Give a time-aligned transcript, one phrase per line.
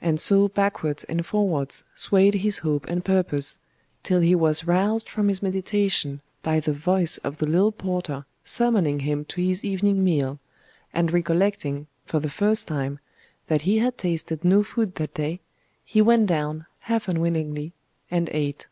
[0.00, 3.58] And so backwards and forwards swayed his hope and purpose,
[4.04, 9.00] till he was roused from his meditation by the voice of the little porter summoning
[9.00, 10.38] him to his evening meal;
[10.94, 13.00] and recollecting, for the first time,
[13.48, 15.40] that he had tasted no food that day,
[15.84, 17.72] he went down, half unwillingly,
[18.12, 18.68] and ate.